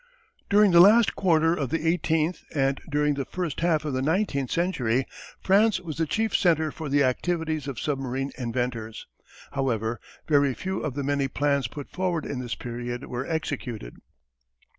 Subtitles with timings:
[0.49, 4.49] During the last quarter of the eighteenth and during the first half of the nineteenth
[4.49, 5.05] century
[5.39, 9.05] France was the chief centre for the activities of submarine inventors.
[9.51, 13.97] However, very few of the many plans put forward in this period were executed.